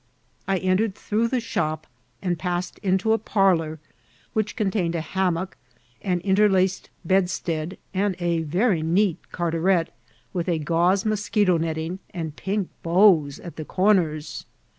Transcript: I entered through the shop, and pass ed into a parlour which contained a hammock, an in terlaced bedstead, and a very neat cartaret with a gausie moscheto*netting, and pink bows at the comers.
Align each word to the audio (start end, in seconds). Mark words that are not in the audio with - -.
I 0.47 0.57
entered 0.57 0.95
through 0.95 1.27
the 1.27 1.39
shop, 1.39 1.85
and 2.23 2.39
pass 2.39 2.71
ed 2.71 2.79
into 2.81 3.13
a 3.13 3.19
parlour 3.19 3.77
which 4.33 4.55
contained 4.55 4.95
a 4.95 5.01
hammock, 5.01 5.57
an 6.01 6.21
in 6.21 6.35
terlaced 6.35 6.89
bedstead, 7.05 7.77
and 7.93 8.15
a 8.17 8.41
very 8.41 8.81
neat 8.81 9.19
cartaret 9.31 9.89
with 10.33 10.49
a 10.49 10.57
gausie 10.57 11.05
moscheto*netting, 11.05 11.99
and 12.15 12.35
pink 12.35 12.69
bows 12.81 13.37
at 13.41 13.57
the 13.57 13.65
comers. 13.65 14.47